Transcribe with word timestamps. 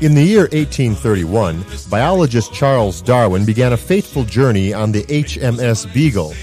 In 0.00 0.14
the 0.14 0.22
year 0.22 0.42
1831, 0.42 1.64
biologist 1.90 2.52
Charles 2.52 3.02
Darwin 3.02 3.44
began 3.44 3.72
a 3.72 3.76
fateful 3.76 4.22
journey 4.24 4.72
on 4.72 4.92
the 4.92 5.02
HMS 5.04 5.92
Beagle. 5.92 6.34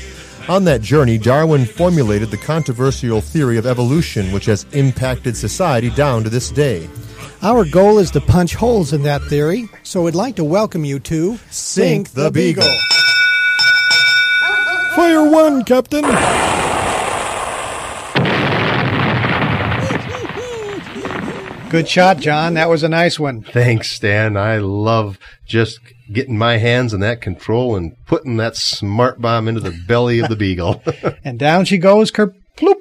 On 0.49 0.65
that 0.65 0.81
journey, 0.81 1.17
Darwin 1.17 1.65
formulated 1.65 2.29
the 2.29 2.37
controversial 2.37 3.21
theory 3.21 3.57
of 3.57 3.65
evolution, 3.65 4.33
which 4.33 4.45
has 4.45 4.65
impacted 4.73 5.37
society 5.37 5.89
down 5.91 6.23
to 6.23 6.29
this 6.29 6.51
day. 6.51 6.89
Our 7.41 7.63
goal 7.63 7.99
is 7.99 8.11
to 8.11 8.21
punch 8.21 8.55
holes 8.55 8.91
in 8.91 9.03
that 9.03 9.21
theory, 9.23 9.69
so 9.83 10.01
we'd 10.01 10.15
like 10.15 10.35
to 10.35 10.43
welcome 10.43 10.83
you 10.83 10.99
to 10.99 11.37
Sink 11.49 12.09
the 12.09 12.29
Beagle. 12.31 12.63
Fire 14.95 15.29
one, 15.29 15.63
Captain. 15.63 16.03
Good 21.73 21.89
shot, 21.89 22.19
John. 22.19 22.53
That 22.53 22.69
was 22.69 22.83
a 22.83 22.87
nice 22.87 23.19
one. 23.19 23.41
Thanks, 23.41 23.89
Stan. 23.89 24.37
I 24.37 24.57
love 24.59 25.17
just 25.47 25.79
getting 26.11 26.37
my 26.37 26.57
hands 26.57 26.93
on 26.93 26.99
that 26.99 27.19
control 27.19 27.75
and 27.75 27.95
putting 28.05 28.37
that 28.37 28.55
smart 28.55 29.19
bomb 29.19 29.47
into 29.47 29.59
the 29.59 29.75
belly 29.87 30.19
of 30.19 30.29
the 30.29 30.35
beagle. 30.35 30.83
And 31.23 31.39
down 31.39 31.65
she 31.65 31.79
goes, 31.79 32.11
kerploop. 32.11 32.75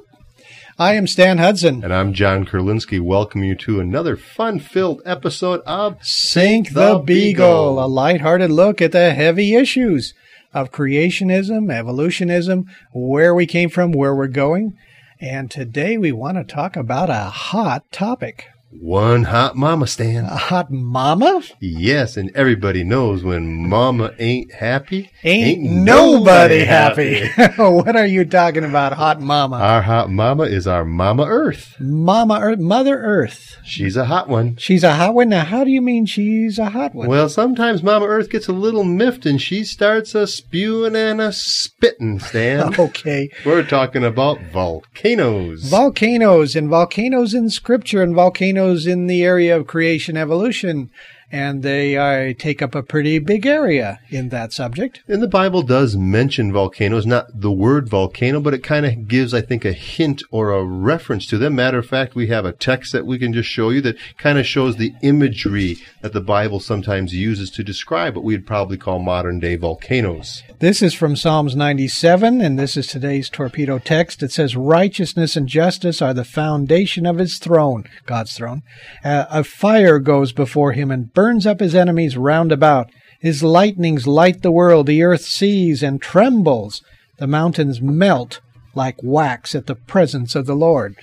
I 0.78 0.92
am 0.92 1.06
Stan 1.06 1.38
Hudson. 1.38 1.82
and 1.82 1.94
I'm 1.94 2.12
John 2.12 2.44
Kurlinski. 2.44 3.00
Welcome 3.00 3.42
you 3.42 3.54
to 3.54 3.80
another 3.80 4.14
fun-filled 4.14 5.00
episode 5.06 5.62
of 5.64 5.96
Sink 6.04 6.74
the 6.74 6.98
Beagle, 6.98 7.82
a 7.82 7.86
lighthearted 7.86 8.50
look 8.50 8.82
at 8.82 8.92
the 8.92 9.14
heavy 9.14 9.54
issues 9.54 10.12
of 10.52 10.70
creationism, 10.70 11.72
evolutionism, 11.72 12.66
where 12.92 13.34
we 13.34 13.46
came 13.46 13.70
from, 13.70 13.92
where 13.92 14.14
we're 14.14 14.26
going. 14.26 14.76
And 15.18 15.50
today 15.50 15.96
we 15.96 16.12
want 16.12 16.36
to 16.36 16.44
talk 16.44 16.76
about 16.76 17.08
a 17.08 17.30
hot 17.30 17.90
topic. 17.90 18.48
One 18.74 19.24
Hot 19.24 19.54
Mama, 19.54 19.86
Stan. 19.86 20.24
A 20.24 20.34
hot 20.34 20.70
mama? 20.70 21.42
Yes, 21.60 22.16
and 22.16 22.34
everybody 22.34 22.82
knows 22.84 23.22
when 23.22 23.68
Mama 23.68 24.12
ain't 24.18 24.50
happy, 24.50 25.10
Ain't, 25.22 25.62
nobody 25.62 26.64
happy. 26.64 27.28
what 27.58 27.94
are 27.96 28.06
you 28.06 28.24
talking 28.24 28.64
about, 28.64 28.94
hot 28.94 29.20
mama? 29.20 29.56
Our 29.56 29.82
hot 29.82 30.10
mama 30.10 30.44
is 30.44 30.66
our 30.66 30.86
Mama 30.86 31.24
Earth. 31.24 31.76
mama 31.78 32.38
Earth, 32.40 32.60
Mother 32.60 32.98
Earth. 32.98 33.58
She's 33.62 33.94
a 33.94 34.06
hot 34.06 34.28
one. 34.28 34.56
She's 34.56 34.82
a 34.82 34.94
hot 34.94 35.14
one. 35.14 35.28
Now, 35.28 35.44
how 35.44 35.64
do 35.64 35.70
you 35.70 35.82
mean 35.82 36.06
she's 36.06 36.58
a 36.58 36.70
hot 36.70 36.94
one? 36.94 37.08
Well, 37.08 37.28
sometimes 37.28 37.82
Mama 37.82 38.06
Earth 38.06 38.30
gets 38.30 38.48
a 38.48 38.52
little 38.52 38.84
miffed 38.84 39.26
and 39.26 39.40
she 39.40 39.64
starts 39.64 40.14
a 40.14 40.26
spewing 40.26 40.96
and 40.96 41.20
a 41.20 41.30
spitting, 41.32 42.18
Stan. 42.20 42.74
okay. 42.78 43.28
We're 43.44 43.64
talking 43.64 44.02
about 44.02 44.40
volcanoes. 44.50 45.68
Volcanoes 45.68 46.56
and 46.56 46.70
volcanoes 46.70 47.34
in 47.34 47.50
scripture 47.50 48.02
and 48.02 48.14
volcanoes 48.14 48.61
in 48.70 49.06
the 49.06 49.22
area 49.22 49.56
of 49.56 49.66
creation 49.66 50.16
evolution. 50.16 50.90
And 51.32 51.62
they 51.62 51.96
uh, 51.96 52.34
take 52.38 52.60
up 52.60 52.74
a 52.74 52.82
pretty 52.82 53.18
big 53.18 53.46
area 53.46 53.98
in 54.10 54.28
that 54.28 54.52
subject. 54.52 55.02
and 55.08 55.22
the 55.22 55.28
Bible 55.28 55.62
does 55.62 55.96
mention 55.96 56.52
volcanoes, 56.52 57.06
not 57.06 57.26
the 57.32 57.50
word 57.50 57.88
volcano, 57.88 58.38
but 58.38 58.52
it 58.52 58.62
kind 58.62 58.84
of 58.84 59.08
gives, 59.08 59.32
I 59.32 59.40
think, 59.40 59.64
a 59.64 59.72
hint 59.72 60.22
or 60.30 60.50
a 60.52 60.62
reference 60.62 61.26
to 61.28 61.38
them. 61.38 61.54
Matter 61.54 61.78
of 61.78 61.86
fact, 61.86 62.14
we 62.14 62.26
have 62.26 62.44
a 62.44 62.52
text 62.52 62.92
that 62.92 63.06
we 63.06 63.18
can 63.18 63.32
just 63.32 63.48
show 63.48 63.70
you 63.70 63.80
that 63.80 63.96
kind 64.18 64.38
of 64.38 64.46
shows 64.46 64.76
the 64.76 64.92
imagery 65.02 65.78
that 66.02 66.12
the 66.12 66.20
Bible 66.20 66.60
sometimes 66.60 67.14
uses 67.14 67.50
to 67.52 67.64
describe 67.64 68.14
what 68.14 68.24
we'd 68.24 68.46
probably 68.46 68.76
call 68.76 68.98
modern 68.98 69.40
day 69.40 69.56
volcanoes. 69.56 70.42
This 70.58 70.82
is 70.82 70.92
from 70.92 71.16
Psalms 71.16 71.56
97, 71.56 72.42
and 72.42 72.58
this 72.58 72.76
is 72.76 72.86
today's 72.86 73.30
torpedo 73.30 73.78
text. 73.78 74.22
It 74.22 74.32
says, 74.32 74.54
Righteousness 74.54 75.34
and 75.34 75.48
justice 75.48 76.02
are 76.02 76.14
the 76.14 76.24
foundation 76.24 77.06
of 77.06 77.16
his 77.16 77.38
throne, 77.38 77.84
God's 78.04 78.36
throne. 78.36 78.62
Uh, 79.02 79.24
a 79.30 79.44
fire 79.44 79.98
goes 79.98 80.32
before 80.32 80.72
him 80.72 80.90
and 80.90 81.12
burns 81.12 81.21
up 81.46 81.60
his 81.60 81.74
enemies 81.74 82.16
round 82.16 82.52
about. 82.52 82.90
His 83.20 83.42
lightnings 83.42 84.06
light 84.06 84.42
the 84.42 84.50
world. 84.50 84.86
The 84.86 85.02
earth 85.02 85.22
sees 85.22 85.82
and 85.82 86.02
trembles. 86.02 86.82
The 87.18 87.26
mountains 87.26 87.80
melt 87.80 88.40
like 88.74 88.96
wax 89.02 89.54
at 89.54 89.66
the 89.66 89.74
presence 89.74 90.34
of 90.34 90.46
the 90.46 90.56
Lord. 90.56 90.96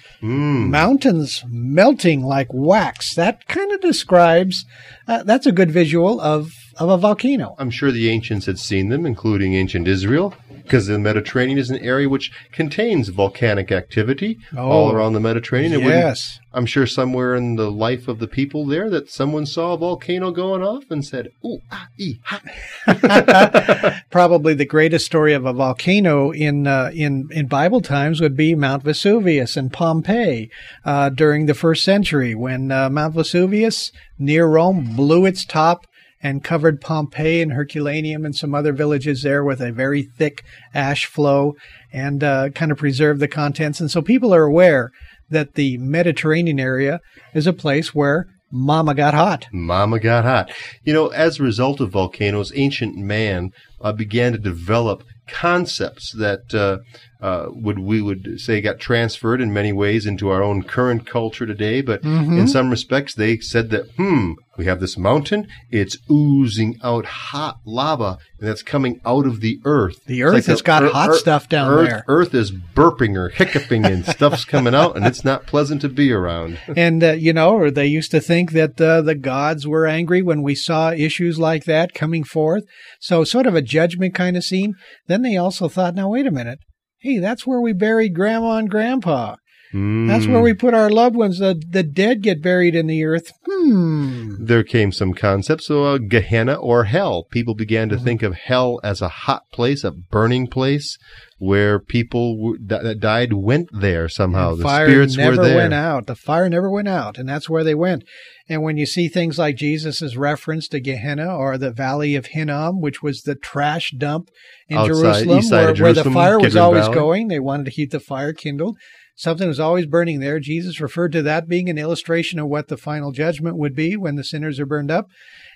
Mountains 0.72 1.44
melting 1.48 2.24
like 2.24 2.50
wax. 2.52 3.16
That 3.16 3.48
kind 3.48 3.72
of 3.72 3.80
describes, 3.80 4.66
uh, 5.08 5.24
that's 5.24 5.46
a 5.46 5.52
good 5.52 5.72
visual 5.72 6.20
of, 6.20 6.52
of 6.80 6.90
a 6.90 6.98
volcano. 6.98 7.56
I'm 7.60 7.70
sure 7.70 7.92
the 7.92 8.10
ancients 8.10 8.46
had 8.46 8.58
seen 8.60 8.90
them, 8.90 9.06
including 9.06 9.54
ancient 9.54 9.88
Israel, 9.88 10.34
because 10.64 10.88
the 10.88 10.98
Mediterranean 11.00 11.58
is 11.58 11.70
an 11.70 11.80
area 11.80 12.08
which 12.10 12.32
contains 12.52 13.10
volcanic 13.10 13.72
activity 13.72 14.38
all 14.58 14.90
Oh, 14.90 14.92
around 14.92 15.14
the 15.14 15.20
Mediterranean. 15.20 15.82
Yes. 15.82 16.40
I'm 16.54 16.66
sure 16.66 16.88
somewhere 16.88 17.36
in 17.36 17.56
the 17.58 17.70
life 17.72 18.08
of 18.08 18.18
the 18.20 18.28
people 18.28 18.66
there 18.66 18.90
that 18.90 19.10
someone 19.12 19.46
saw 19.46 19.74
a 19.74 19.78
volcano 19.78 20.32
going 20.32 20.64
off 20.64 20.84
and 20.90 21.06
said, 21.06 21.30
"Ooh, 21.46 21.60
ah, 21.72 21.88
ee, 22.00 22.20
ha." 22.24 22.42
Probably 24.10 24.54
the 24.56 24.66
greatest 24.66 25.06
story 25.06 25.34
of 25.34 25.46
a 25.46 25.54
volcano 25.54 26.32
in 26.32 26.66
uh, 26.66 26.90
in 26.94 27.28
in 27.32 27.48
Bible 27.48 27.82
times 27.82 28.20
would 28.20 28.36
be 28.36 28.56
Mount 28.56 28.84
Vesuvius 28.84 29.58
in 29.58 29.70
Pompeii 29.70 30.50
uh, 30.86 31.10
during 31.10 31.46
the 31.46 31.54
first 31.54 31.84
century, 31.84 32.34
when 32.34 32.72
uh, 32.72 32.90
Mount 32.90 33.14
Vesuvius 33.14 33.92
near 34.18 34.48
Rome 34.48 34.96
blew 34.96 35.26
its 35.26 35.46
top 35.46 35.86
and 36.22 36.44
covered 36.44 36.82
Pompeii 36.82 37.42
and 37.42 37.54
Herculaneum 37.54 38.26
and 38.26 38.36
some 38.36 38.54
other 38.54 38.74
villages 38.74 39.24
there 39.24 39.44
with 39.44 39.62
a 39.62 39.72
very 39.72 40.04
thick 40.04 40.44
ash 40.74 41.06
flow 41.06 41.56
and 41.94 42.24
uh, 42.24 42.50
kind 42.50 42.72
of 42.72 42.78
preserved 42.78 43.20
the 43.20 43.28
contents. 43.28 43.80
And 43.80 43.90
so 43.90 44.02
people 44.02 44.34
are 44.34 44.44
aware 44.44 44.92
that 45.30 45.54
the 45.54 45.78
Mediterranean 45.78 46.60
area 46.60 47.00
is 47.34 47.48
a 47.48 47.54
place 47.54 47.94
where 47.96 48.28
Mama 48.52 48.96
got 48.96 49.14
hot. 49.14 49.48
Mama 49.52 50.00
got 50.00 50.26
hot. 50.26 50.52
You 50.84 50.94
know, 50.94 51.08
as 51.10 51.40
a 51.40 51.44
result 51.44 51.80
of 51.80 51.92
volcanoes, 51.92 52.52
ancient 52.56 52.98
man 52.98 53.52
uh, 53.80 53.92
began 53.92 54.32
to 54.32 54.40
develop 54.40 55.04
concepts 55.28 56.12
that 56.14 56.54
uh, 56.56 56.80
uh, 57.24 57.50
would 57.52 57.78
we 57.78 58.02
would 58.02 58.42
say 58.42 58.60
got 58.60 58.80
transferred 58.80 59.42
in 59.42 59.54
many 59.54 59.72
ways 59.72 60.08
into 60.08 60.30
our 60.30 60.42
own 60.42 60.64
current 60.64 61.06
culture 61.06 61.46
today. 61.46 61.82
But 61.82 62.04
in 62.04 62.48
some 62.48 62.72
respects, 62.72 63.14
they 63.14 63.38
said 63.38 63.70
that 63.70 63.92
hmm, 63.92 64.34
we 64.60 64.66
have 64.66 64.82
this 64.82 64.98
mountain, 64.98 65.48
it's 65.72 65.98
oozing 66.12 66.78
out 66.84 67.06
hot 67.06 67.60
lava, 67.66 68.18
and 68.38 68.50
that's 68.50 68.62
coming 68.62 69.00
out 69.06 69.26
of 69.26 69.40
the 69.40 69.58
earth. 69.64 70.04
The 70.06 70.22
earth 70.22 70.46
the 70.48 70.52
has 70.52 70.62
got 70.62 70.84
ear- 70.84 70.90
hot 70.90 71.12
ear- 71.12 71.16
stuff 71.16 71.48
down 71.48 71.72
earth, 71.72 71.88
there. 71.88 72.04
Earth 72.10 72.36
is 72.36 72.52
burping 72.52 73.16
or 73.16 73.30
hiccuping, 73.30 73.86
and 73.86 74.06
stuff's 74.06 74.44
coming 74.44 74.76
out, 74.76 74.98
and 74.98 75.08
it's 75.08 75.24
not 75.24 75.48
pleasant 75.48 75.80
to 75.82 75.88
be 75.88 76.12
around. 76.12 76.60
and 76.76 77.02
uh, 77.02 77.12
you 77.14 77.32
know, 77.32 77.70
they 77.70 77.86
used 77.86 78.12
to 78.12 78.20
think 78.20 78.52
that 78.52 78.80
uh, 78.82 79.02
the 79.02 79.16
gods 79.16 79.66
were 79.66 79.88
angry 79.88 80.22
when 80.22 80.44
we 80.44 80.56
saw 80.56 80.92
issues 80.92 81.40
like 81.40 81.64
that 81.64 81.94
coming 81.94 82.26
forth. 82.26 82.66
So, 83.00 83.24
sort 83.24 83.48
of 83.48 83.56
a 83.56 83.62
judgment 83.62 84.14
kind 84.14 84.36
of 84.36 84.44
scene. 84.44 84.74
Then 85.08 85.22
they 85.22 85.38
also 85.38 85.70
thought, 85.70 85.96
now 85.96 86.10
wait 86.10 86.28
a 86.28 86.32
minute, 86.32 86.60
hey, 87.00 87.18
that's 87.20 87.48
where 87.48 87.62
we 87.62 87.72
buried 87.72 88.14
Grandma 88.14 88.58
and 88.58 88.70
Grandpa. 88.70 89.38
That's 89.72 90.26
where 90.26 90.42
we 90.42 90.54
put 90.54 90.74
our 90.74 90.90
loved 90.90 91.16
ones. 91.16 91.40
The 91.40 91.62
the 91.70 91.84
dead 91.84 92.22
get 92.24 92.42
buried 92.42 92.76
in 92.76 92.88
the 92.88 93.04
earth. 93.06 93.32
Hmm. 93.46 94.46
there 94.46 94.64
came 94.64 94.92
some 94.92 95.14
concepts. 95.14 95.68
So, 95.68 95.84
uh, 95.84 95.98
Gehenna 95.98 96.56
or 96.56 96.86
hell. 96.86 97.26
People 97.30 97.54
began 97.56 97.90
to 97.90 97.96
Mm-hmm. 97.96 98.06
think 98.06 98.24
of 98.24 98.34
hell 98.36 98.80
as 98.84 99.02
a 99.02 99.10
hot 99.10 99.44
place, 99.52 99.84
a 99.84 99.92
burning 99.92 100.48
place 100.48 100.98
where 101.38 101.80
people 101.80 102.36
w- 102.38 102.58
that, 102.66 102.84
that 102.84 103.00
died 103.00 103.34
went 103.34 103.70
there 103.72 104.08
somehow. 104.10 104.52
The 104.52 104.58
the 104.58 104.64
fire 104.64 104.88
spirits 104.88 105.18
never 105.18 105.38
were 105.38 105.44
there. 105.44 105.58
went 105.58 105.74
out. 105.74 106.08
The 106.08 106.16
fire 106.16 106.50
never 106.50 106.70
went 106.72 106.88
out, 106.88 107.18
and 107.18 107.28
that's 107.30 107.50
where 107.50 107.64
they 107.64 107.76
went. 107.76 108.04
And 108.48 108.64
when 108.64 108.78
you 108.78 108.86
see 108.86 109.08
things 109.08 109.38
like 109.38 109.56
Jesus' 109.58 110.16
reference 110.16 110.68
to 110.70 110.80
Gehenna 110.80 111.36
or 111.36 111.58
the 111.58 111.72
Valley 111.72 112.16
of 112.16 112.28
Hinnom, 112.28 112.82
which 112.82 113.04
was 113.04 113.22
the 113.24 113.36
trash 113.36 113.92
dump 113.98 114.30
in 114.68 114.78
Outside- 114.78 114.88
Jerusalem, 115.26 115.28
where, 115.50 115.70
of 115.70 115.80
where 115.80 115.94
the 115.94 116.04
Jerusalem, 116.04 116.14
fire 116.14 116.38
was 116.40 116.48
Kidron 116.54 116.64
always 116.66 116.84
Valley. 116.86 116.96
going, 116.96 117.28
they 117.28 117.40
wanted 117.40 117.66
to 117.66 117.72
keep 117.72 117.92
the 117.92 118.00
fire 118.00 118.34
kindled. 118.34 118.78
Something 119.20 119.50
was 119.50 119.60
always 119.60 119.86
burning 119.86 120.22
there. 120.22 120.40
Jesus 120.40 120.80
referred 120.80 121.12
to 121.12 121.22
that 121.24 121.50
being 121.50 121.70
an 121.70 121.78
illustration 121.78 122.40
of 122.40 122.48
what 122.48 122.70
the 122.70 122.78
final 122.78 123.12
judgment 123.12 123.58
would 123.58 123.76
be 123.76 123.98
when 123.98 124.16
the 124.16 124.24
sinners 124.24 124.62
are 124.62 124.66
burned 124.66 124.90
up. 124.90 125.10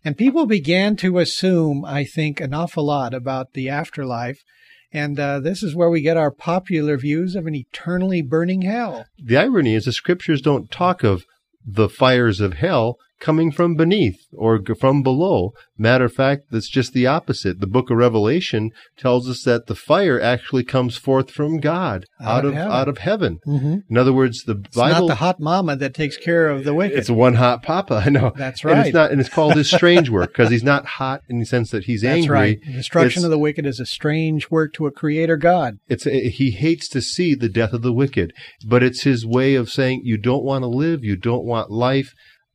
And 0.03 0.17
people 0.17 0.45
began 0.45 0.97
to 0.97 1.19
assume, 1.19 1.85
I 1.85 2.03
think, 2.03 2.41
an 2.41 2.53
awful 2.53 2.85
lot 2.85 3.13
about 3.13 3.53
the 3.53 3.69
afterlife. 3.69 4.43
And 4.91 5.17
uh, 5.17 5.39
this 5.39 5.63
is 5.63 5.77
where 5.77 5.89
we 5.89 6.01
get 6.01 6.17
our 6.17 6.29
popular 6.29 6.97
views 6.97 7.37
of 7.37 7.47
an 7.47 7.55
eternally 7.55 8.21
burning 8.21 8.63
hell. 8.63 9.05
The 9.17 9.37
irony 9.37 9.75
is 9.75 9.85
the 9.85 9.93
scriptures 9.93 10.41
don't 10.41 10.69
talk 10.69 11.05
of 11.05 11.23
the 11.65 11.87
fires 11.87 12.41
of 12.41 12.55
hell 12.55 12.97
coming 13.23 13.51
from 13.51 13.75
beneath 13.75 14.19
or 14.33 14.61
from 14.79 15.01
below. 15.01 15.53
Matter 15.77 16.05
of 16.05 16.13
fact, 16.13 16.43
that's 16.51 16.69
just 16.69 16.93
the 16.93 17.07
opposite. 17.07 17.59
The 17.59 17.65
book 17.67 17.89
of 17.89 17.97
Revelation 17.97 18.69
tells 18.97 19.27
us 19.27 19.41
that 19.43 19.65
the 19.67 19.75
fire 19.75 20.21
actually 20.21 20.63
comes 20.63 20.97
forth 20.97 21.31
from 21.31 21.59
God 21.59 22.05
Out 22.21 22.39
out, 22.39 22.45
of 22.45 22.53
heaven. 22.53 22.71
out 22.71 22.87
of 22.89 22.97
heaven. 22.99 23.39
Mm-hmm. 23.47 23.77
In 23.89 23.97
other 23.97 24.13
words, 24.13 24.43
the 24.43 24.53
Bible. 24.55 24.67
It's 24.67 24.75
not 24.75 25.07
the 25.07 25.15
hot 25.15 25.39
mama 25.39 25.75
that 25.77 25.93
takes 25.95 26.17
care 26.17 26.47
of 26.49 26.63
the 26.63 26.73
wicked. 26.75 26.97
it's 26.99 27.09
one 27.09 27.35
hot 27.35 27.63
papa. 27.63 28.03
I 28.05 28.09
know. 28.09 28.33
That's 28.35 28.61
And 28.63 28.71
right. 28.73 28.85
it's 28.87 28.93
not, 28.93 29.11
and 29.11 29.19
it's 29.19 29.29
called 29.29 29.55
his 29.55 29.69
strange 29.71 30.09
work 30.09 30.29
because 30.29 30.51
he's 30.51 30.63
not 30.63 30.85
hot 30.85 31.21
in 31.29 31.39
the 31.39 31.45
sense 31.45 31.71
that 31.71 31.85
he's 31.85 32.01
That's 32.01 32.17
angry. 32.21 32.33
right. 32.35 32.59
The 32.65 32.73
destruction 32.73 33.19
It's- 33.21 33.23
of 33.23 33.31
the 33.31 33.39
wicked 33.39 33.65
is 33.65 33.79
a 33.79 33.85
strange 33.85 34.51
work 34.51 34.73
to 34.73 34.85
a 34.85 34.91
creator 34.91 35.37
God. 35.37 35.77
It's 35.87 36.03
he 36.03 36.51
hates 36.51 36.87
to 36.89 37.01
see 37.01 37.33
the 37.35 37.49
death 37.49 37.73
of 37.73 37.81
the 37.81 37.93
wicked, 37.93 38.31
but 38.67 38.83
it's 38.83 39.03
his 39.03 39.25
way 39.25 39.55
of 39.55 39.69
saying 39.71 40.01
you 40.03 40.17
don't 40.17 40.43
want 40.43 40.63
to 40.63 40.67
live, 40.67 41.03
you 41.03 41.15
don't 41.15 41.45
want 41.45 41.71
life. 41.71 42.13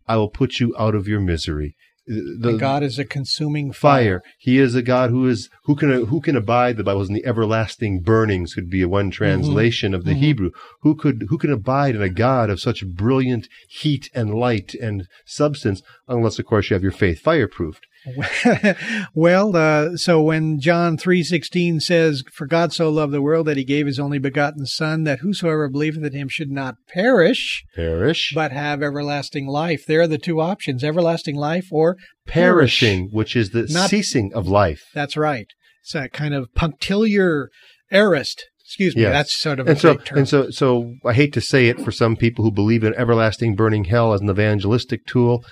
I 0.09 0.17
will 0.17 0.31
put 0.31 0.59
you 0.61 0.75
out 0.79 0.95
of 0.95 1.07
your 1.07 1.21
misery. 1.21 1.77
The, 2.09 2.51
And 2.51 2.61
God 2.61 2.83
is 2.83 2.99
a 2.99 3.05
consuming 3.05 3.71
fire. 3.71 4.23
He 4.39 4.59
is 4.59 4.75
a 4.75 4.81
God 4.81 5.11
who 5.11 5.29
is 5.29 5.51
who 5.65 5.77
can 5.77 6.07
who 6.07 6.23
can 6.23 6.37
abide. 6.37 6.79
The 6.79 6.85
Bible 6.85 7.03
says, 7.03 7.11
in 7.11 7.15
the 7.15 7.27
everlasting 7.27 8.01
burnings 8.01 8.55
could 8.55 8.71
be 8.71 8.83
one 8.87 9.11
translation 9.11 9.93
of 9.93 10.05
the 10.05 10.13
mm-hmm. 10.13 10.21
Hebrew. 10.21 10.51
Who 10.81 10.95
could 10.95 11.27
who 11.29 11.37
can 11.37 11.53
abide 11.53 11.95
in 11.95 12.01
a 12.01 12.09
God 12.09 12.49
of 12.49 12.61
such 12.61 12.87
brilliant 12.87 13.47
heat 13.69 14.09
and 14.15 14.33
light 14.33 14.73
and 14.75 15.07
substance, 15.27 15.83
unless 16.07 16.39
of 16.39 16.47
course 16.47 16.71
you 16.71 16.75
have 16.75 16.83
your 16.83 16.93
faith 16.93 17.23
fireproofed. 17.23 17.83
well, 19.15 19.57
uh, 19.57 19.97
so 19.97 20.23
when 20.23 20.61
John 20.61 20.97
3:16 20.97 21.81
says, 21.81 22.23
"For 22.33 22.47
God 22.47 22.73
so 22.73 22.91
loved 22.91 23.13
the 23.13 23.23
world 23.23 23.47
that 23.47 23.57
he 23.57 23.65
gave 23.65 23.87
his 23.87 23.99
only 23.99 24.19
begotten 24.19 24.67
son 24.67 25.05
that 25.05 25.21
whosoever 25.21 25.69
believeth 25.69 26.05
in 26.05 26.13
him 26.13 26.29
should 26.29 26.51
not 26.51 26.77
perish 26.89 27.65
Perish. 27.75 28.33
but 28.35 28.53
have 28.53 28.83
everlasting 28.83 29.47
life." 29.47 29.85
There 29.87 30.01
are 30.01 30.07
the 30.09 30.19
two 30.19 30.41
options: 30.41 30.83
everlasting 30.85 31.37
life 31.37 31.67
or 31.71 31.97
perish. 32.27 32.81
perishing, 32.81 33.09
which 33.13 33.35
is 33.37 33.51
the 33.51 33.67
Not- 33.71 33.91
ceasing 33.91 34.33
of 34.35 34.47
life. 34.49 34.83
That's 34.95 35.17
right. 35.17 35.47
It's 35.83 35.93
that 35.93 36.13
kind 36.13 36.35
of 36.35 36.53
punctiliar 36.55 37.49
aorist. 37.91 38.45
Excuse 38.65 38.95
me. 38.95 39.01
Yes. 39.03 39.13
That's 39.13 39.37
sort 39.43 39.61
of 39.61 39.67
a 39.67 39.71
And 39.71 39.79
so, 39.81 39.95
big 39.95 40.05
term. 40.05 40.19
and 40.19 40.29
so, 40.29 40.51
so 40.51 40.95
I 41.03 41.15
hate 41.15 41.33
to 41.33 41.41
say 41.41 41.69
it 41.69 41.81
for 41.81 41.91
some 41.91 42.17
people 42.17 42.45
who 42.45 42.51
believe 42.53 42.85
in 42.85 42.93
everlasting 42.97 43.55
burning 43.55 43.85
hell 43.85 44.13
as 44.13 44.21
an 44.21 44.29
evangelistic 44.29 45.07
tool. 45.07 45.43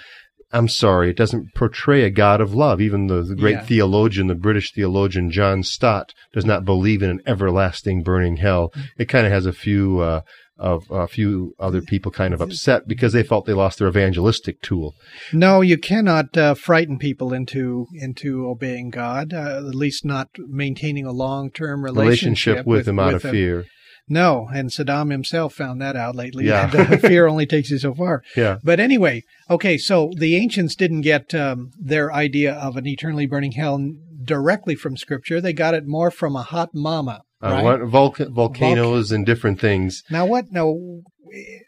I'm 0.57 0.69
sorry, 0.69 1.11
it 1.11 1.17
doesn't 1.17 1.55
portray 1.55 2.05
a 2.05 2.11
God 2.11 2.41
of 2.41 2.55
love. 2.55 2.81
Even 2.81 3.09
the, 3.09 3.23
the 3.23 3.35
great 3.37 3.57
Yeah. 3.57 3.63
theologian, 3.65 4.27
the 4.29 4.35
British 4.35 4.73
theologian 4.73 5.31
John 5.31 5.63
Stott, 5.63 6.15
does 6.33 6.47
not 6.47 6.65
believe 6.65 7.03
in 7.03 7.11
an 7.11 7.21
everlasting 7.27 8.03
burning 8.03 8.37
hell. 8.39 8.73
It 8.99 9.09
kind 9.09 9.27
of 9.27 9.33
has 9.33 9.45
a 9.45 9.53
few 9.53 10.01
uh, 10.01 10.23
of 10.59 10.85
a 10.91 11.07
few 11.07 11.55
other 11.61 11.83
people 11.83 12.11
kind 12.11 12.33
of 12.33 12.41
upset 12.41 12.89
because 12.89 13.13
they 13.13 13.23
felt 13.23 13.45
they 13.45 13.53
lost 13.53 13.79
their 13.79 13.89
evangelistic 13.89 14.63
tool. 14.63 14.95
No, 15.33 15.61
you 15.61 15.77
cannot 15.77 16.35
uh, 16.37 16.55
frighten 16.55 16.99
people 16.99 17.35
into 17.35 17.87
into 17.93 18.49
obeying 18.49 18.89
God. 18.89 19.35
Uh, 19.35 19.59
at 19.59 19.75
least 19.75 20.05
not 20.07 20.29
maintaining 20.39 21.05
a 21.05 21.13
long 21.13 21.51
term 21.51 21.85
relationship, 21.85 22.57
Relationship 22.57 22.67
with, 22.67 22.89
him 22.89 22.99
out 22.99 23.13
of 23.15 23.23
fear. 23.23 23.67
No, 24.09 24.49
and 24.55 24.71
Saddam 24.71 25.11
himself 25.11 25.55
found 25.55 25.81
that 25.81 25.97
out 25.97 26.15
lately. 26.15 26.47
Yeah. 26.47 26.71
And, 26.73 26.95
uh, 26.95 26.99
fear 26.99 27.27
only 27.29 27.47
takes 27.47 27.71
you 27.71 27.79
so 27.79 27.95
far. 27.95 28.23
Yeah. 28.37 28.59
But 28.63 28.79
anyway, 28.79 29.25
okay, 29.51 29.77
so 29.79 30.13
the 30.17 30.37
ancients 30.37 30.77
didn't 30.77 31.01
get 31.01 31.35
um, 31.35 31.73
their 31.79 32.13
idea 32.13 32.55
of 32.55 32.77
an 32.77 32.87
eternally 32.87 33.27
burning 33.27 33.53
hell 33.53 33.81
directly 34.23 34.75
from 34.75 34.97
Scripture. 34.97 35.41
They 35.41 35.53
got 35.53 35.75
it 35.75 35.87
more 35.87 36.11
from 36.11 36.37
a 36.37 36.43
hot 36.43 36.71
mama. 36.75 37.23
Uh, 37.43 37.51
right? 37.51 37.65
what- 37.65 37.81
volca- 37.81 38.31
volcanoes 38.31 39.13
and 39.13 39.27
different 39.27 39.61
things. 39.61 40.03
Now, 40.11 40.25
what? 40.27 40.53
Now, 40.53 40.77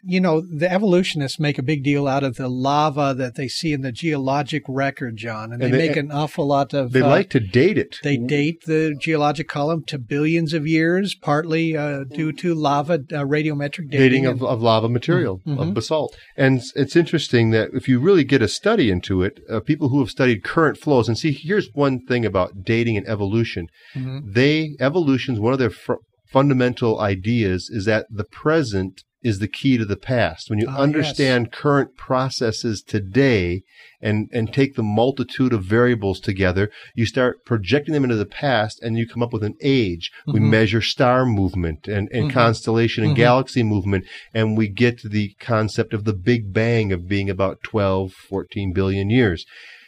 you 0.03 0.21
know, 0.21 0.41
the 0.41 0.71
evolutionists 0.71 1.39
make 1.39 1.57
a 1.57 1.63
big 1.63 1.83
deal 1.83 2.07
out 2.07 2.23
of 2.23 2.35
the 2.35 2.47
lava 2.47 3.13
that 3.17 3.35
they 3.35 3.47
see 3.47 3.73
in 3.73 3.81
the 3.81 3.91
geologic 3.91 4.63
record, 4.67 5.17
John, 5.17 5.51
and 5.51 5.61
they, 5.61 5.65
And 5.65 5.73
they- 5.73 5.87
make 5.89 5.97
an 5.97 6.11
awful 6.11 6.47
lot 6.47 6.73
of. 6.73 6.91
They 6.91 7.01
uh, 7.01 7.07
like 7.09 7.29
to 7.31 7.39
date 7.39 7.77
it. 7.77 7.97
They 8.03 8.17
date 8.17 8.63
the 8.65 8.95
geologic 8.99 9.47
column 9.47 9.83
to 9.87 9.97
billions 9.99 10.53
of 10.53 10.65
years, 10.67 11.15
partly 11.15 11.75
uh, 11.75 12.03
due 12.05 12.31
to 12.33 12.53
lava 12.53 12.93
uh, 12.95 13.23
radiometric 13.23 13.89
dating. 13.89 13.99
dating 13.99 14.25
and- 14.25 14.41
of, 14.41 14.43
of 14.47 14.61
lava 14.61 14.89
material, 14.89 15.41
Mhm. 15.45 15.59
of 15.61 15.73
basalt. 15.73 16.15
And 16.37 16.61
it's 16.75 16.95
interesting 16.95 17.49
that 17.51 17.69
if 17.73 17.87
you 17.87 17.99
really 17.99 18.23
get 18.23 18.41
a 18.41 18.47
study 18.47 18.89
into 18.89 19.21
it, 19.23 19.39
uh, 19.49 19.59
people 19.59 19.89
who 19.89 19.99
have 19.99 20.09
studied 20.09 20.43
current 20.43 20.77
flows, 20.77 21.07
and 21.07 21.17
see, 21.17 21.31
here's 21.31 21.69
one 21.73 21.99
thing 22.05 22.25
about 22.25 22.63
dating 22.63 22.97
and 22.97 23.07
evolution. 23.07 23.67
Mhm. 23.95 24.33
They, 24.33 24.75
evolution's 24.79 25.39
one 25.39 25.53
of 25.53 25.59
their 25.59 25.69
fr- 25.69 25.95
fundamental 26.29 26.99
ideas 26.99 27.69
is 27.71 27.85
that 27.85 28.05
the 28.09 28.23
present 28.23 29.03
is 29.21 29.39
the 29.39 29.47
key 29.49 29.77
to 29.77 29.83
the 29.83 29.97
past. 29.97 30.49
When 30.49 30.59
you 30.59 30.67
Ah, 30.69 30.77
understand 30.77 31.51
current 31.51 31.97
processes 31.97 32.81
today 32.81 33.63
and, 34.01 34.29
and 34.31 34.53
take 34.53 34.75
the 34.75 34.83
multitude 34.83 35.51
of 35.51 35.65
variables 35.65 36.21
together, 36.21 36.71
you 36.95 37.05
start 37.05 37.43
projecting 37.45 37.93
them 37.93 38.05
into 38.05 38.15
the 38.15 38.25
past 38.25 38.79
and 38.81 38.97
you 38.97 39.05
come 39.05 39.21
up 39.21 39.33
with 39.33 39.43
an 39.43 39.55
age. 39.61 40.09
We 40.25 40.39
Mhm. 40.39 40.49
measure 40.49 40.81
star 40.81 41.25
movement 41.25 41.89
and, 41.89 42.07
and 42.13 42.29
Mhm. 42.29 42.33
constellation 42.33 43.03
and 43.03 43.11
Mhm. 43.11 43.17
galaxy 43.17 43.61
movement, 43.61 44.05
and 44.33 44.55
we 44.57 44.69
get 44.69 44.97
to 44.99 45.09
the 45.09 45.33
concept 45.41 45.93
of 45.93 46.05
the 46.05 46.13
Big 46.13 46.53
Bang 46.53 46.93
of 46.93 47.09
being 47.09 47.29
about 47.29 47.61
12, 47.61 48.13
14 48.13 48.71
billion 48.71 49.09
years. 49.09 49.45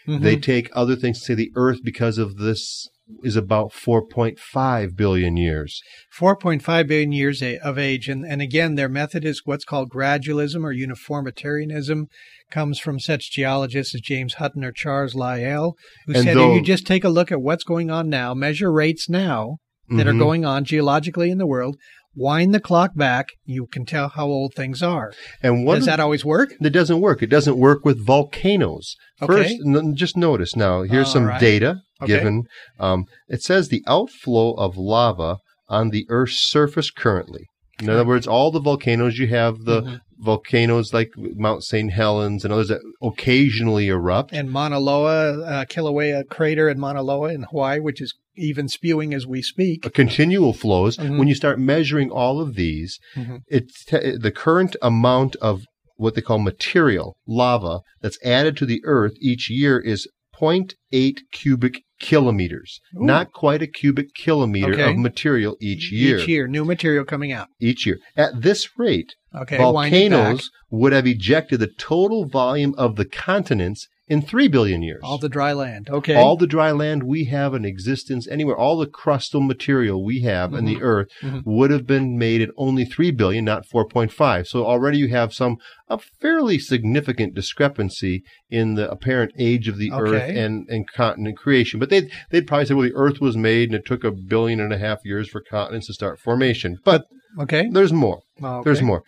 They 0.07 0.35
take 0.35 0.69
other 0.73 0.97
things, 0.97 1.21
say 1.23 1.35
the 1.35 1.51
Earth, 1.55 1.79
because 1.85 2.17
of 2.17 2.35
this, 2.37 2.89
is 3.23 3.35
about 3.35 3.71
4.5 3.71 4.95
billion 4.95 5.37
years. 5.37 5.81
4.5 6.17 6.87
billion 6.87 7.11
years 7.11 7.41
of 7.41 7.77
age. 7.77 8.07
And, 8.07 8.25
and 8.25 8.41
again, 8.41 8.75
their 8.75 8.89
method 8.89 9.25
is 9.25 9.41
what's 9.45 9.65
called 9.65 9.89
gradualism 9.89 10.63
or 10.63 10.71
uniformitarianism, 10.71 12.07
comes 12.49 12.79
from 12.79 12.99
such 12.99 13.31
geologists 13.31 13.95
as 13.95 14.01
James 14.01 14.35
Hutton 14.35 14.63
or 14.63 14.71
Charles 14.71 15.15
Lyell, 15.15 15.75
who 16.05 16.13
And 16.13 16.23
said 16.23 16.35
though- 16.37 16.51
if 16.51 16.55
you 16.57 16.61
just 16.63 16.85
take 16.85 17.03
a 17.03 17.09
look 17.09 17.31
at 17.31 17.41
what's 17.41 17.63
going 17.63 17.89
on 17.89 18.09
now, 18.09 18.33
measure 18.33 18.71
rates 18.71 19.09
now 19.09 19.57
that 19.89 20.07
are 20.07 20.13
Mhm. 20.13 20.19
going 20.19 20.45
on 20.45 20.63
geologically 20.65 21.29
in 21.31 21.37
the 21.37 21.47
world, 21.47 21.77
wind 22.13 22.53
the 22.53 22.59
clock 22.59 22.91
back, 22.95 23.27
you 23.45 23.67
can 23.67 23.85
tell 23.85 24.09
how 24.09 24.25
old 24.27 24.53
things 24.53 24.83
are. 24.83 25.13
And 25.41 25.65
what 25.65 25.75
Does 25.75 25.85
that 25.85 25.99
always 26.01 26.25
work? 26.25 26.53
That 26.59 26.71
doesn't 26.71 26.99
work. 26.99 27.23
It 27.23 27.29
doesn't 27.29 27.57
work 27.57 27.85
with 27.85 28.05
volcanoes. 28.05 28.95
Okay. 29.21 29.33
First, 29.33 29.55
n- 29.65 29.95
just 29.95 30.17
notice 30.17 30.55
now. 30.55 30.81
Here's 30.83 31.07
All 31.07 31.13
some 31.13 31.25
right. 31.25 31.39
data 31.39 31.77
Okay. 32.01 32.13
given. 32.13 32.43
Um, 32.79 33.05
it 33.27 33.41
says 33.41 33.67
the 33.69 33.83
outflow 33.87 34.53
of 34.53 34.77
lava 34.77 35.37
on 35.69 35.89
the 35.89 36.05
Earth's 36.09 36.39
surface 36.49 36.89
currently. 36.91 37.45
In 37.81 37.89
other 37.89 38.05
words, 38.05 38.27
all 38.27 38.51
the 38.51 38.59
volcanoes 38.59 39.17
you 39.17 39.27
have 39.27 39.59
the 39.65 39.81
Mhm. 39.81 39.99
volcanoes 40.19 40.93
like 40.93 41.09
Mount 41.17 41.63
St. 41.63 41.91
Helens 41.91 42.43
and 42.43 42.53
others 42.53 42.67
that 42.67 42.81
occasionally 43.01 43.87
erupt. 43.87 44.33
And 44.33 44.51
Mauna 44.51 44.79
Loa, 44.79 45.41
uh, 45.41 45.65
Kilauea 45.65 46.27
crater 46.29 46.69
in 46.69 46.79
Mauna 46.79 47.01
Loa 47.01 47.33
in 47.33 47.43
Hawaii, 47.49 47.79
which 47.79 47.99
is 48.01 48.13
even 48.37 48.67
spewing 48.67 49.13
as 49.13 49.25
we 49.27 49.41
speak. 49.41 49.85
uh, 49.85 49.89
continual 49.89 50.53
flows. 50.53 50.97
Mhm. 50.97 51.17
When 51.17 51.27
you 51.27 51.35
start 51.35 51.59
measuring 51.59 52.09
all 52.11 52.39
of 52.39 52.55
these, 52.55 52.99
Mhm. 53.15 53.39
it's 53.47 53.83
the 53.85 54.31
current 54.35 54.75
amount 54.81 55.35
of 55.37 55.63
what 55.97 56.15
they 56.15 56.21
call 56.21 56.39
material 56.39 57.15
lava 57.27 57.81
that's 58.01 58.17
added 58.23 58.55
to 58.57 58.65
the 58.65 58.81
earth 58.85 59.13
each 59.21 59.49
year 59.49 59.79
is 59.79 60.07
0.8 60.41 61.17
cubic 61.31 61.83
kilometers. 61.99 62.79
Ooh. 62.97 63.05
Not 63.05 63.31
quite 63.31 63.61
a 63.61 63.67
cubic 63.67 64.13
kilometer 64.15 64.73
Okay. 64.73 64.89
of 64.91 64.97
material 64.97 65.55
each 65.61 65.91
year. 65.91 66.17
Each 66.17 66.27
year, 66.27 66.47
new 66.47 66.65
material 66.65 67.05
coming 67.05 67.31
out. 67.31 67.47
Each 67.59 67.85
year. 67.85 67.99
At 68.17 68.41
this 68.41 68.69
rate, 68.77 69.13
Okay, 69.35 69.57
wind 69.59 69.93
it 69.93 70.09
back. 70.09 70.11
volcanoes 70.11 70.49
would 70.71 70.93
have 70.93 71.05
ejected 71.07 71.59
the 71.59 71.67
total 71.77 72.25
volume 72.25 72.73
of 72.77 72.95
the 72.95 73.05
continents 73.05 73.87
in 74.11 74.21
3 74.21 74.49
billion 74.49 74.81
years. 74.83 74.99
All 75.03 75.17
the 75.17 75.29
dry 75.29 75.53
land. 75.53 75.89
Okay. 75.89 76.15
All 76.15 76.35
the 76.35 76.45
dry 76.45 76.71
land 76.71 77.03
we 77.03 77.23
have 77.25 77.53
in 77.53 77.63
existence 77.63 78.27
anywhere, 78.27 78.57
all 78.57 78.77
the 78.77 78.85
crustal 78.85 79.41
material 79.47 80.03
we 80.03 80.23
have 80.23 80.53
in 80.53 80.65
the 80.65 80.81
earth 80.81 81.07
Mhm. 81.23 81.43
would 81.45 81.71
have 81.71 81.87
been 81.87 82.17
made 82.17 82.41
at 82.41 82.49
only 82.57 82.83
3 82.83 83.11
billion, 83.11 83.45
not 83.45 83.65
4.5. 83.65 84.47
So 84.47 84.65
already 84.65 84.97
you 84.97 85.07
have 85.07 85.33
some, 85.33 85.55
a 85.87 85.97
fairly 85.97 86.59
significant 86.59 87.33
discrepancy 87.33 88.23
in 88.49 88.73
the 88.75 88.91
apparent 88.91 89.31
age 89.39 89.69
of 89.69 89.77
the 89.77 89.93
earth 89.93 90.29
and, 90.29 90.67
and 90.67 90.91
continent 90.91 91.37
creation. 91.37 91.79
But 91.79 91.89
they'd, 91.89 92.11
they'd 92.31 92.45
probably 92.45 92.65
say, 92.65 92.73
well, 92.73 92.89
the 92.89 92.95
earth 92.95 93.21
was 93.21 93.37
made 93.37 93.69
and 93.69 93.75
it 93.79 93.85
took 93.85 94.03
a 94.03 94.11
billion 94.11 94.59
and 94.59 94.73
a 94.73 94.77
half 94.77 94.99
years 95.05 95.29
for 95.29 95.39
continents 95.39 95.87
to 95.87 95.93
start 95.93 96.19
formation. 96.19 96.79
But 96.83 97.05
okay. 97.39 97.69
there's 97.71 97.93
more. 97.93 98.19
Okay. 98.43 98.61
There's 98.65 98.81
more. 98.81 99.03